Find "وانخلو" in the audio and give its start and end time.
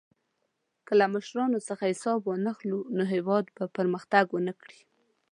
2.23-2.79